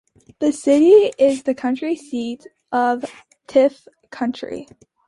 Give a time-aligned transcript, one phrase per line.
[0.39, 3.05] The city is the county seat of
[3.47, 4.67] Tift County.